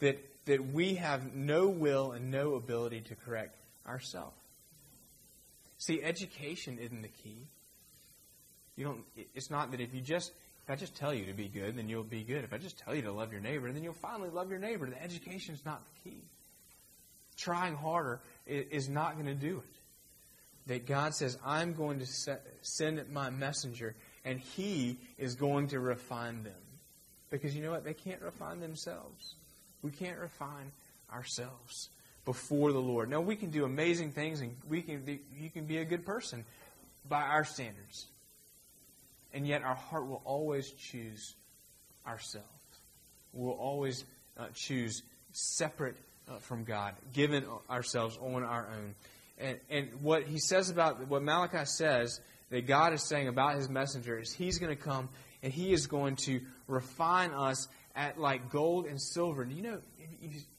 that, 0.00 0.18
that 0.46 0.72
we 0.72 0.94
have 0.94 1.34
no 1.34 1.68
will 1.68 2.12
and 2.12 2.30
no 2.30 2.54
ability 2.54 3.02
to 3.02 3.14
correct 3.14 3.56
ourselves. 3.86 4.36
See, 5.78 6.02
education 6.02 6.78
isn't 6.78 7.02
the 7.02 7.08
key. 7.08 7.46
You 8.80 8.86
don't. 8.86 9.04
It's 9.34 9.50
not 9.50 9.72
that 9.72 9.80
if 9.80 9.94
you 9.94 10.00
just 10.00 10.32
if 10.64 10.70
I 10.70 10.74
just 10.74 10.96
tell 10.96 11.12
you 11.12 11.26
to 11.26 11.34
be 11.34 11.48
good, 11.48 11.76
then 11.76 11.90
you'll 11.90 12.02
be 12.02 12.22
good. 12.22 12.44
If 12.44 12.54
I 12.54 12.56
just 12.56 12.78
tell 12.78 12.94
you 12.94 13.02
to 13.02 13.12
love 13.12 13.30
your 13.30 13.42
neighbor, 13.42 13.70
then 13.70 13.82
you'll 13.82 13.92
finally 13.92 14.30
love 14.30 14.48
your 14.48 14.58
neighbor. 14.58 14.88
The 14.88 15.02
education 15.02 15.54
is 15.54 15.62
not 15.66 15.82
the 15.84 16.10
key. 16.10 16.22
trying 17.36 17.74
harder 17.74 18.20
is 18.46 18.88
not 18.88 19.14
going 19.14 19.26
to 19.26 19.34
do 19.34 19.58
it. 19.58 19.76
That 20.66 20.86
God 20.86 21.14
says, 21.14 21.36
I'm 21.44 21.74
going 21.74 21.98
to 21.98 22.06
send 22.62 23.06
my 23.12 23.28
messenger, 23.28 23.94
and 24.24 24.40
he 24.40 24.96
is 25.18 25.34
going 25.34 25.68
to 25.68 25.80
refine 25.80 26.42
them. 26.42 26.54
Because 27.28 27.54
you 27.54 27.62
know 27.62 27.72
what? 27.72 27.84
They 27.84 27.92
can't 27.92 28.22
refine 28.22 28.60
themselves. 28.60 29.34
We 29.82 29.90
can't 29.90 30.18
refine 30.18 30.72
ourselves 31.12 31.90
before 32.24 32.72
the 32.72 32.80
Lord. 32.80 33.10
Now, 33.10 33.20
we 33.20 33.36
can 33.36 33.50
do 33.50 33.66
amazing 33.66 34.12
things, 34.12 34.40
and 34.40 34.56
we 34.70 34.80
can 34.80 35.02
be, 35.02 35.20
you 35.38 35.50
can 35.50 35.66
be 35.66 35.78
a 35.78 35.84
good 35.84 36.06
person 36.06 36.46
by 37.06 37.20
our 37.22 37.44
standards. 37.44 38.06
And 39.32 39.46
yet, 39.46 39.62
our 39.62 39.74
heart 39.74 40.08
will 40.08 40.22
always 40.24 40.70
choose 40.72 41.34
ourselves. 42.06 42.46
We'll 43.32 43.52
always 43.52 44.04
uh, 44.36 44.46
choose 44.54 45.02
separate 45.32 45.96
uh, 46.28 46.38
from 46.38 46.64
God, 46.64 46.94
given 47.12 47.44
ourselves 47.68 48.18
on 48.20 48.42
our 48.42 48.68
own. 48.68 48.94
And, 49.38 49.58
and 49.70 49.88
what 50.02 50.24
he 50.24 50.38
says 50.38 50.70
about, 50.70 51.08
what 51.08 51.22
Malachi 51.22 51.64
says 51.64 52.20
that 52.50 52.66
God 52.66 52.92
is 52.92 53.02
saying 53.08 53.28
about 53.28 53.56
his 53.56 53.68
messenger 53.68 54.18
is 54.18 54.32
he's 54.32 54.58
going 54.58 54.76
to 54.76 54.82
come 54.82 55.08
and 55.42 55.52
he 55.52 55.72
is 55.72 55.86
going 55.86 56.16
to 56.16 56.40
refine 56.66 57.30
us 57.30 57.68
at 57.94 58.18
like 58.18 58.50
gold 58.50 58.86
and 58.86 59.00
silver. 59.00 59.44
Do 59.44 59.54
you 59.54 59.62
know, 59.62 59.78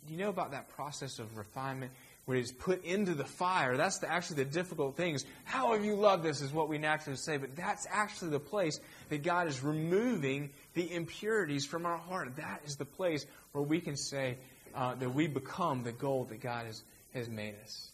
you 0.07 0.17
know 0.17 0.29
about 0.29 0.51
that 0.51 0.69
process 0.69 1.19
of 1.19 1.37
refinement 1.37 1.91
where 2.25 2.37
it's 2.37 2.51
put 2.51 2.83
into 2.83 3.13
the 3.13 3.25
fire? 3.25 3.77
That's 3.77 3.99
the, 3.99 4.11
actually 4.11 4.43
the 4.43 4.51
difficult 4.51 4.95
things. 4.95 5.25
How 5.43 5.73
have 5.73 5.83
you 5.83 5.95
loved 5.95 6.23
this 6.23 6.41
is 6.41 6.51
what 6.51 6.69
we 6.69 6.77
naturally 6.77 7.17
say, 7.17 7.37
but 7.37 7.55
that's 7.55 7.87
actually 7.89 8.31
the 8.31 8.39
place 8.39 8.79
that 9.09 9.23
God 9.23 9.47
is 9.47 9.63
removing 9.63 10.51
the 10.73 10.93
impurities 10.93 11.65
from 11.65 11.85
our 11.85 11.97
heart. 11.97 12.35
That 12.37 12.61
is 12.65 12.75
the 12.75 12.85
place 12.85 13.25
where 13.51 13.63
we 13.63 13.81
can 13.81 13.97
say, 13.97 14.37
uh, 14.73 14.95
that 14.95 15.13
we 15.13 15.27
become 15.27 15.83
the 15.83 15.91
gold 15.91 16.29
that 16.29 16.41
God 16.41 16.65
has, 16.65 16.83
has 17.13 17.27
made 17.27 17.55
us. 17.63 17.91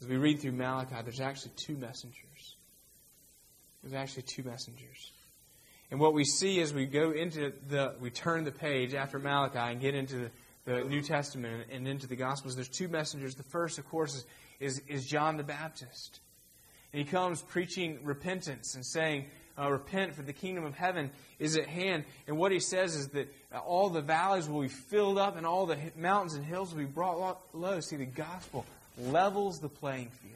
As 0.00 0.08
we 0.08 0.16
read 0.16 0.40
through 0.40 0.52
Malachi, 0.52 0.96
there's 1.04 1.20
actually 1.20 1.52
two 1.54 1.76
messengers. 1.76 2.56
There's 3.82 3.94
actually 3.94 4.24
two 4.24 4.42
messengers. 4.42 5.12
And 5.92 6.00
what 6.00 6.14
we 6.14 6.24
see 6.24 6.62
as 6.62 6.72
we 6.72 6.86
go 6.86 7.10
into 7.10 7.52
the, 7.68 7.92
we 8.00 8.08
turn 8.08 8.44
the 8.44 8.50
page 8.50 8.94
after 8.94 9.18
Malachi 9.18 9.58
and 9.58 9.78
get 9.78 9.94
into 9.94 10.16
the, 10.16 10.30
the 10.64 10.84
New 10.84 11.02
Testament 11.02 11.66
and 11.70 11.86
into 11.86 12.06
the 12.06 12.16
Gospels, 12.16 12.54
there's 12.54 12.70
two 12.70 12.88
messengers. 12.88 13.34
The 13.34 13.42
first, 13.42 13.78
of 13.78 13.86
course, 13.90 14.24
is, 14.58 14.80
is, 14.88 15.04
John 15.04 15.36
the 15.36 15.42
Baptist. 15.42 16.20
And 16.94 17.04
he 17.04 17.04
comes 17.04 17.42
preaching 17.42 17.98
repentance 18.04 18.74
and 18.74 18.86
saying, 18.86 19.26
uh, 19.58 19.70
repent 19.70 20.14
for 20.14 20.22
the 20.22 20.32
kingdom 20.32 20.64
of 20.64 20.74
heaven 20.74 21.10
is 21.38 21.58
at 21.58 21.66
hand. 21.66 22.04
And 22.26 22.38
what 22.38 22.52
he 22.52 22.60
says 22.60 22.96
is 22.96 23.08
that 23.08 23.30
all 23.66 23.90
the 23.90 24.00
valleys 24.00 24.48
will 24.48 24.62
be 24.62 24.68
filled 24.68 25.18
up 25.18 25.36
and 25.36 25.44
all 25.44 25.66
the 25.66 25.76
mountains 25.94 26.32
and 26.32 26.42
hills 26.42 26.72
will 26.72 26.80
be 26.80 26.86
brought 26.86 27.38
low. 27.52 27.80
See, 27.80 27.96
the 27.96 28.06
gospel 28.06 28.64
levels 28.98 29.60
the 29.60 29.68
playing 29.68 30.08
field. 30.08 30.32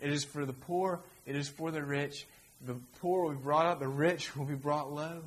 It 0.00 0.10
is 0.10 0.24
for 0.24 0.44
the 0.44 0.52
poor, 0.52 0.98
it 1.26 1.36
is 1.36 1.48
for 1.48 1.70
the 1.70 1.84
rich. 1.84 2.26
The 2.64 2.74
poor 3.00 3.24
will 3.24 3.32
be 3.32 3.42
brought 3.42 3.66
up, 3.66 3.80
the 3.80 3.88
rich 3.88 4.36
will 4.36 4.46
be 4.46 4.54
brought 4.54 4.92
low. 4.92 5.22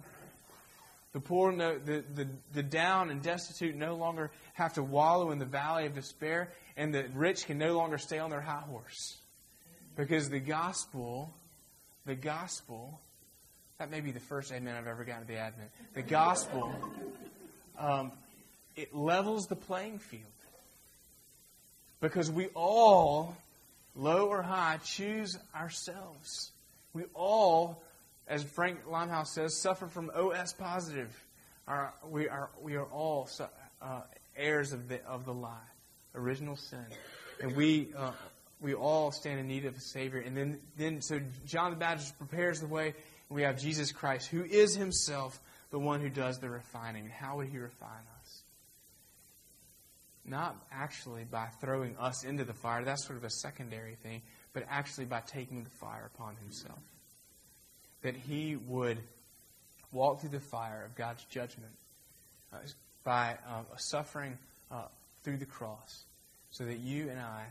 The 1.13 1.19
poor, 1.19 1.51
no, 1.51 1.77
the, 1.77 2.03
the, 2.13 2.27
the 2.53 2.63
down 2.63 3.09
and 3.09 3.21
destitute 3.21 3.75
no 3.75 3.95
longer 3.95 4.31
have 4.53 4.73
to 4.73 4.83
wallow 4.83 5.31
in 5.31 5.39
the 5.39 5.45
valley 5.45 5.85
of 5.85 5.95
despair, 5.95 6.51
and 6.75 6.93
the 6.93 7.05
rich 7.13 7.45
can 7.45 7.57
no 7.57 7.77
longer 7.77 7.97
stay 7.97 8.19
on 8.19 8.29
their 8.29 8.41
high 8.41 8.61
horse. 8.61 9.17
Because 9.95 10.29
the 10.29 10.39
gospel 10.39 11.33
the 12.07 12.15
gospel, 12.15 13.01
that 13.77 13.91
may 13.91 13.99
be 13.99 14.11
the 14.11 14.19
first 14.21 14.51
amen 14.51 14.75
I've 14.75 14.87
ever 14.87 15.03
gotten 15.03 15.23
to 15.23 15.27
the 15.27 15.37
Advent. 15.37 15.69
The 15.93 16.01
gospel, 16.01 16.73
um, 17.77 18.13
it 18.77 18.95
levels 18.95 19.47
the 19.47 19.57
playing 19.57 19.99
field. 19.99 20.23
Because 21.99 22.31
we 22.31 22.47
all, 22.55 23.35
low 23.93 24.27
or 24.27 24.41
high, 24.41 24.79
choose 24.85 25.37
ourselves. 25.53 26.51
We 26.93 27.03
all, 27.13 27.83
as 28.27 28.43
Frank 28.43 28.79
Limehouse 28.89 29.33
says, 29.33 29.55
suffer 29.55 29.87
from 29.87 30.11
OS 30.15 30.53
positive. 30.53 31.13
Our, 31.67 31.93
we, 32.09 32.29
are, 32.29 32.49
we 32.61 32.75
are 32.75 32.85
all 32.85 33.29
uh, 33.81 34.01
heirs 34.35 34.73
of 34.73 34.87
the, 34.87 35.03
of 35.05 35.25
the 35.25 35.33
lie, 35.33 35.57
original 36.15 36.55
sin. 36.55 36.85
And 37.41 37.55
we, 37.55 37.89
uh, 37.95 38.11
we 38.61 38.73
all 38.73 39.11
stand 39.11 39.39
in 39.39 39.47
need 39.47 39.65
of 39.65 39.75
a 39.75 39.79
Savior. 39.79 40.19
And 40.19 40.35
then, 40.35 40.59
then 40.77 41.01
so 41.01 41.19
John 41.45 41.71
the 41.71 41.77
Baptist 41.77 42.17
prepares 42.17 42.59
the 42.59 42.67
way, 42.67 42.87
and 43.29 43.35
we 43.35 43.43
have 43.43 43.59
Jesus 43.59 43.91
Christ, 43.91 44.27
who 44.27 44.43
is 44.43 44.75
himself 44.75 45.39
the 45.69 45.79
one 45.79 46.01
who 46.01 46.09
does 46.09 46.39
the 46.39 46.49
refining. 46.49 47.09
How 47.09 47.37
would 47.37 47.49
he 47.49 47.57
refine 47.57 47.89
us? 48.19 48.43
Not 50.25 50.55
actually 50.71 51.25
by 51.25 51.47
throwing 51.61 51.95
us 51.97 52.23
into 52.23 52.43
the 52.43 52.53
fire, 52.53 52.83
that's 52.83 53.05
sort 53.05 53.17
of 53.17 53.23
a 53.23 53.29
secondary 53.29 53.95
thing, 53.95 54.21
but 54.57 54.65
actually 54.71 55.05
by 55.05 55.19
taking 55.19 55.63
the 55.63 55.69
fire 55.69 56.09
upon 56.15 56.35
himself. 56.37 56.79
That 58.01 58.15
he 58.15 58.55
would 58.55 58.97
walk 59.91 60.19
through 60.19 60.31
the 60.31 60.39
fire 60.39 60.83
of 60.83 60.95
God's 60.95 61.23
judgment 61.25 61.71
uh, 62.51 62.57
by 63.03 63.37
uh, 63.47 63.61
suffering 63.75 64.35
uh, 64.71 64.85
through 65.21 65.37
the 65.37 65.45
cross 65.45 66.05
so 66.49 66.65
that 66.65 66.79
you 66.79 67.07
and 67.07 67.19
I 67.19 67.45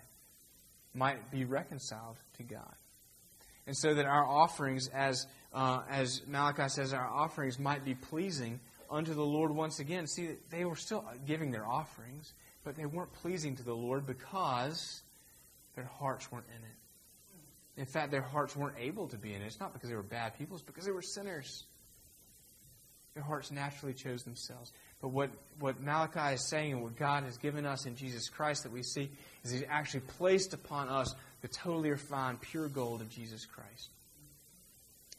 might 0.95 1.31
be 1.31 1.45
reconciled 1.45 2.17
to 2.39 2.43
God. 2.43 2.75
And 3.69 3.77
so 3.77 3.95
that 3.95 4.05
our 4.05 4.27
offerings, 4.27 4.89
as, 4.89 5.29
uh, 5.55 5.83
as 5.89 6.23
Malachi 6.27 6.69
says, 6.71 6.93
our 6.93 7.07
offerings 7.07 7.57
might 7.57 7.85
be 7.85 7.95
pleasing 7.95 8.59
unto 8.91 9.15
the 9.15 9.25
Lord 9.25 9.53
once 9.53 9.79
again. 9.79 10.09
See, 10.09 10.31
they 10.51 10.65
were 10.65 10.75
still 10.75 11.05
giving 11.25 11.53
their 11.53 11.69
offerings, 11.69 12.33
but 12.65 12.75
they 12.75 12.87
weren't 12.87 13.13
pleasing 13.13 13.55
to 13.55 13.63
the 13.63 13.77
Lord 13.77 14.09
because 14.09 15.05
their 15.77 15.89
hearts 16.01 16.33
weren't 16.33 16.49
in 16.49 16.65
it. 16.65 16.77
In 17.77 17.87
fact, 17.87 18.11
their 18.11 18.23
hearts 18.23 18.57
weren't 18.57 18.79
able 18.79 19.09
to 19.09 19.19
be 19.19 19.35
in 19.35 19.43
it. 19.43 19.47
It's 19.47 19.61
not 19.61 19.73
because 19.73 19.91
they 19.91 19.97
were 19.97 20.03
bad 20.03 20.39
people, 20.39 20.57
it's 20.57 20.65
because 20.65 20.85
they 20.85 20.93
were 20.93 21.03
sinners. 21.03 21.65
Their 23.15 23.23
hearts 23.23 23.51
naturally 23.51 23.95
chose 23.95 24.25
themselves. 24.25 24.73
But 25.01 25.09
what, 25.09 25.31
what 25.59 25.81
Malachi 25.81 26.35
is 26.35 26.47
saying 26.47 26.73
and 26.73 26.83
what 26.83 26.97
God 26.97 27.25
has 27.25 27.39
given 27.39 27.65
us 27.65 27.87
in 27.87 27.97
Jesus 27.97 28.29
Christ 28.29 28.65
that 28.65 28.73
we 28.73 28.83
see 28.83 29.11
is 29.43 29.53
He's 29.53 29.65
actually 29.71 30.01
placed 30.01 30.53
upon 30.53 30.89
us 30.89 31.15
the 31.41 31.49
totally 31.49 31.91
refined, 31.91 32.43
pure 32.43 32.69
gold 32.69 33.01
of 33.01 33.09
Jesus 33.09 33.47
Christ. 33.47 33.89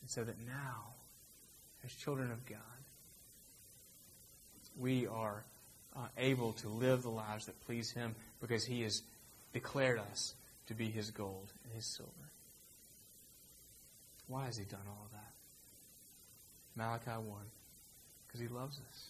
And 0.01 0.09
so 0.11 0.23
that 0.23 0.39
now, 0.45 0.93
as 1.83 1.91
children 1.91 2.31
of 2.31 2.45
God, 2.45 2.59
we 4.79 5.07
are 5.07 5.43
uh, 5.95 6.01
able 6.17 6.53
to 6.53 6.69
live 6.69 7.01
the 7.01 7.09
lives 7.09 7.47
that 7.47 7.59
please 7.65 7.89
Him 7.89 8.15
because 8.41 8.63
He 8.63 8.83
has 8.83 9.01
declared 9.53 9.99
us 10.11 10.35
to 10.67 10.75
be 10.75 10.85
His 10.85 11.09
gold 11.09 11.51
and 11.63 11.73
His 11.73 11.85
silver. 11.85 12.11
Why 14.27 14.46
has 14.46 14.57
He 14.57 14.65
done 14.65 14.81
all 14.88 15.05
of 15.05 15.12
that? 15.12 15.34
Malachi 16.75 17.27
1. 17.27 17.38
Because 18.27 18.41
He 18.41 18.48
loves 18.48 18.79
us 18.89 19.10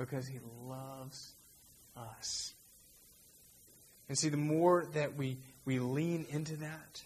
because 0.00 0.26
he 0.26 0.38
loves 0.66 1.32
us. 1.96 2.54
And 4.08 4.18
see, 4.18 4.30
the 4.30 4.36
more 4.36 4.86
that 4.94 5.16
we, 5.16 5.36
we 5.64 5.78
lean 5.78 6.26
into 6.30 6.56
that, 6.56 7.02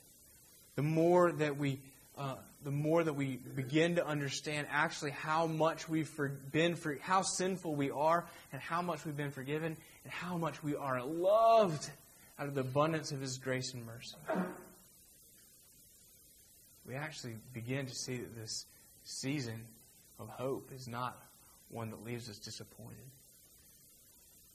the 0.77 0.83
more 0.83 1.33
that 1.33 1.59
we 1.59 1.81
uh, 2.17 2.37
the 2.63 2.71
more 2.71 3.03
that 3.03 3.15
we 3.15 3.41
begin 3.57 3.97
to 3.97 4.07
understand 4.07 4.69
actually 4.71 5.11
how 5.11 5.49
much 5.49 5.89
we've 5.89 6.09
for, 6.09 6.29
been 6.29 6.77
for, 6.77 6.97
how 7.03 7.23
sinful 7.23 7.75
we 7.75 7.91
are, 7.91 8.25
and 8.53 8.63
how 8.63 8.81
much 8.81 9.05
we've 9.05 9.17
been 9.17 9.33
forgiven, 9.33 9.77
and 10.05 10.13
how 10.13 10.37
much 10.37 10.63
we 10.63 10.77
are 10.77 11.03
loved 11.03 11.91
out 12.39 12.47
of 12.47 12.55
the 12.55 12.61
abundance 12.61 13.11
of 13.11 13.21
His 13.21 13.37
grace 13.39 13.75
and 13.75 13.85
mercy. 13.85 14.15
We 16.87 16.95
actually 16.95 17.37
begin 17.53 17.87
to 17.87 17.95
see 17.95 18.19
that 18.19 18.35
this 18.37 18.67
season 19.05 19.65
of 20.19 20.29
hope 20.29 20.71
is 20.75 20.87
not 20.87 21.21
one 21.71 21.91
that 21.91 22.05
leaves 22.05 22.29
us 22.29 22.39
disappointed. 22.39 22.97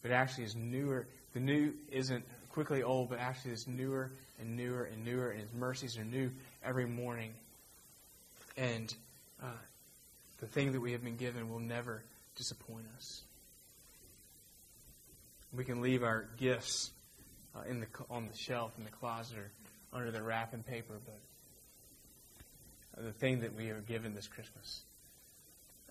But 0.02 0.12
actually 0.12 0.46
is 0.46 0.56
newer. 0.56 1.08
The 1.34 1.40
new 1.40 1.74
isn't 1.92 2.24
quickly 2.50 2.84
old, 2.84 3.10
but 3.10 3.20
actually 3.20 3.52
is 3.52 3.68
newer 3.68 4.12
and 4.40 4.56
newer 4.56 4.86
and 4.86 5.04
newer, 5.04 5.32
and 5.32 5.42
His 5.42 5.54
mercies 5.54 5.98
are 5.98 6.06
new 6.06 6.32
every 6.64 6.86
morning. 6.86 7.34
And 8.58 8.94
uh, 9.42 9.48
the 10.40 10.48
thing 10.48 10.72
that 10.72 10.80
we 10.80 10.94
have 10.94 11.04
been 11.04 11.18
given 11.18 11.50
will 11.50 11.60
never 11.60 12.04
disappoint 12.36 12.86
us. 12.98 13.22
We 15.52 15.66
can 15.66 15.82
leave 15.82 16.04
our 16.04 16.28
gifts 16.38 16.92
uh, 17.56 17.70
in 17.70 17.80
the 17.80 17.88
on 18.10 18.28
the 18.28 18.38
shelf 18.38 18.72
in 18.78 18.84
the 18.84 18.92
closet 18.92 19.38
or 19.38 19.52
under 19.92 20.12
the 20.12 20.22
wrapping 20.22 20.64
paper, 20.64 20.96
but 21.04 21.20
the 23.04 23.12
thing 23.14 23.42
that 23.42 23.56
we 23.56 23.70
are 23.70 23.82
given 23.82 24.14
this 24.14 24.28
Christmas 24.28 24.82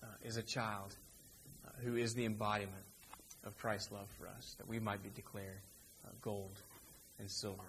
uh, 0.03 0.05
is 0.23 0.37
a 0.37 0.43
child 0.43 0.95
who 1.83 1.95
is 1.95 2.13
the 2.13 2.25
embodiment 2.25 2.83
of 3.45 3.57
Christ's 3.57 3.91
love 3.91 4.07
for 4.19 4.27
us, 4.27 4.55
that 4.57 4.67
we 4.67 4.79
might 4.79 5.01
be 5.01 5.09
declared 5.15 5.61
uh, 6.05 6.09
gold 6.21 6.57
and 7.19 7.29
silver. 7.29 7.63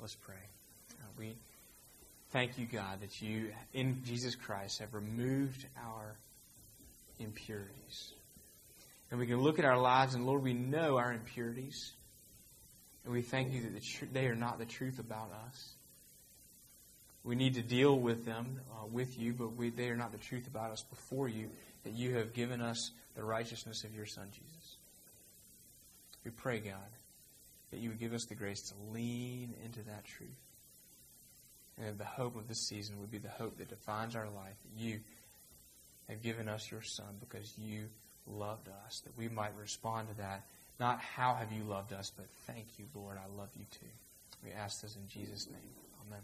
Let's 0.00 0.14
pray. 0.14 0.36
Uh, 0.92 1.06
we 1.18 1.34
thank 2.30 2.58
you, 2.58 2.66
God, 2.66 3.00
that 3.00 3.20
you, 3.20 3.52
in 3.72 4.02
Jesus 4.04 4.34
Christ, 4.34 4.78
have 4.78 4.94
removed 4.94 5.66
our 5.84 6.16
impurities. 7.18 8.12
And 9.10 9.18
we 9.18 9.26
can 9.26 9.40
look 9.40 9.58
at 9.58 9.64
our 9.64 9.78
lives, 9.78 10.14
and 10.14 10.26
Lord, 10.26 10.42
we 10.42 10.52
know 10.52 10.98
our 10.98 11.12
impurities. 11.12 11.92
And 13.04 13.12
we 13.12 13.22
thank 13.22 13.52
you 13.52 13.62
that 13.62 13.74
the 13.74 13.80
tr- 13.80 14.04
they 14.12 14.26
are 14.26 14.34
not 14.34 14.58
the 14.58 14.66
truth 14.66 14.98
about 14.98 15.30
us. 15.46 15.74
We 17.28 17.36
need 17.36 17.56
to 17.56 17.62
deal 17.62 17.98
with 17.98 18.24
them 18.24 18.58
uh, 18.72 18.86
with 18.90 19.18
you, 19.18 19.34
but 19.34 19.54
we, 19.54 19.68
they 19.68 19.90
are 19.90 19.96
not 19.96 20.12
the 20.12 20.18
truth 20.18 20.46
about 20.46 20.70
us 20.70 20.82
before 20.88 21.28
you, 21.28 21.50
that 21.84 21.92
you 21.92 22.14
have 22.14 22.32
given 22.32 22.62
us 22.62 22.90
the 23.16 23.22
righteousness 23.22 23.84
of 23.84 23.94
your 23.94 24.06
Son, 24.06 24.28
Jesus. 24.32 24.76
We 26.24 26.30
pray, 26.30 26.58
God, 26.60 26.72
that 27.70 27.80
you 27.80 27.90
would 27.90 28.00
give 28.00 28.14
us 28.14 28.24
the 28.24 28.34
grace 28.34 28.62
to 28.70 28.74
lean 28.94 29.52
into 29.62 29.80
that 29.80 30.06
truth. 30.06 30.30
And 31.76 31.98
the 31.98 32.06
hope 32.06 32.34
of 32.34 32.48
this 32.48 32.66
season 32.66 32.98
would 32.98 33.10
be 33.10 33.18
the 33.18 33.28
hope 33.28 33.58
that 33.58 33.68
defines 33.68 34.16
our 34.16 34.30
life, 34.30 34.56
that 34.62 34.82
you 34.82 35.00
have 36.08 36.22
given 36.22 36.48
us 36.48 36.70
your 36.70 36.82
Son 36.82 37.18
because 37.20 37.52
you 37.58 37.88
loved 38.26 38.68
us, 38.86 39.00
that 39.00 39.14
we 39.18 39.28
might 39.28 39.54
respond 39.60 40.08
to 40.08 40.16
that. 40.16 40.46
Not 40.80 40.98
how 40.98 41.34
have 41.34 41.52
you 41.52 41.64
loved 41.64 41.92
us, 41.92 42.10
but 42.16 42.24
thank 42.46 42.78
you, 42.78 42.86
Lord, 42.94 43.18
I 43.18 43.38
love 43.38 43.50
you 43.54 43.66
too. 43.70 43.92
We 44.42 44.52
ask 44.52 44.80
this 44.80 44.96
in 44.96 45.06
Jesus' 45.08 45.46
name. 45.46 45.60
Amen. 46.06 46.22